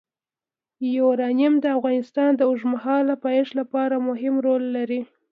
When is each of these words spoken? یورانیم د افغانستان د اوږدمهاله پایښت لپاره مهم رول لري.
یورانیم 0.97 1.53
د 1.59 1.65
افغانستان 1.77 2.29
د 2.35 2.41
اوږدمهاله 2.49 3.13
پایښت 3.25 3.53
لپاره 3.59 3.95
مهم 4.07 4.35
رول 4.45 4.63
لري. 4.77 5.01